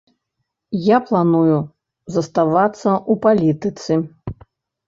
Я 0.85 0.97
планую 1.09 1.59
заставацца 2.15 2.89
ў 3.11 3.13
палітыцы. 3.27 3.93